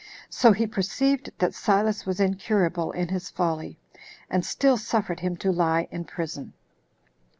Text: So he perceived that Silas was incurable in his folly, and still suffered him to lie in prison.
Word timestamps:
So 0.31 0.51
he 0.51 0.65
perceived 0.65 1.29
that 1.37 1.53
Silas 1.53 2.07
was 2.07 2.19
incurable 2.19 2.91
in 2.91 3.09
his 3.09 3.29
folly, 3.29 3.77
and 4.31 4.43
still 4.43 4.75
suffered 4.77 5.19
him 5.19 5.37
to 5.37 5.51
lie 5.51 5.87
in 5.91 6.05
prison. 6.05 6.53